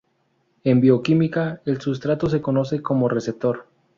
En 0.63 0.81
bioquímica 0.81 1.61
el 1.65 1.79
sustrato 1.79 2.27
se 2.27 2.41
conoce 2.41 2.81
como 2.81 3.05
un 3.05 3.11
receptor. 3.11 3.67